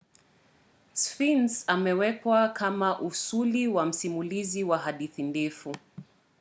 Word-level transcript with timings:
sphinx 0.93 1.63
amewekwa 1.67 2.49
kama 2.49 2.99
usuli 2.99 3.67
na 3.67 3.85
msimulizi 3.85 4.63
wa 4.63 4.77
hadithi 4.77 5.23
ndefu 5.23 5.75